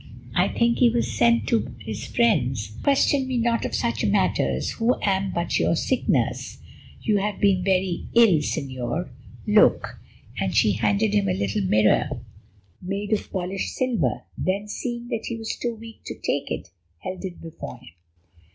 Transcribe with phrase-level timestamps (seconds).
[0.33, 2.71] I think that he was sent to his friends.
[2.81, 6.57] Question me not of such matters, who am but your sick nurse.
[7.03, 9.09] You have been very ill, Señor.
[9.45, 9.99] Look!"
[10.39, 12.09] And she handed him a little mirror
[12.81, 16.71] made of polished silver, then, seeing that he was too weak to take it,
[17.03, 17.89] held it before him.